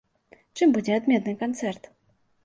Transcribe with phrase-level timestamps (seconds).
[0.61, 1.83] Чым будзе адметны канцэрт?